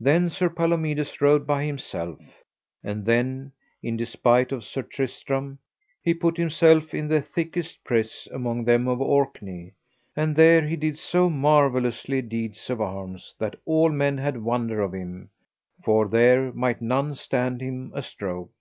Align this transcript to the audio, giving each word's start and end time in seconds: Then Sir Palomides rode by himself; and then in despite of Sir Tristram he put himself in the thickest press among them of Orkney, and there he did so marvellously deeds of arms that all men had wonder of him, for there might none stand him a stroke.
Then 0.00 0.30
Sir 0.30 0.48
Palomides 0.48 1.20
rode 1.20 1.46
by 1.46 1.66
himself; 1.66 2.18
and 2.82 3.04
then 3.04 3.52
in 3.82 3.94
despite 3.94 4.52
of 4.52 4.64
Sir 4.64 4.80
Tristram 4.80 5.58
he 6.02 6.14
put 6.14 6.38
himself 6.38 6.94
in 6.94 7.08
the 7.08 7.20
thickest 7.20 7.84
press 7.84 8.26
among 8.32 8.64
them 8.64 8.88
of 8.88 9.02
Orkney, 9.02 9.72
and 10.16 10.34
there 10.34 10.66
he 10.66 10.76
did 10.76 10.98
so 10.98 11.28
marvellously 11.28 12.22
deeds 12.22 12.70
of 12.70 12.80
arms 12.80 13.34
that 13.38 13.56
all 13.66 13.90
men 13.90 14.16
had 14.16 14.40
wonder 14.42 14.80
of 14.80 14.94
him, 14.94 15.28
for 15.84 16.08
there 16.08 16.54
might 16.54 16.80
none 16.80 17.14
stand 17.14 17.60
him 17.60 17.92
a 17.94 18.00
stroke. 18.00 18.52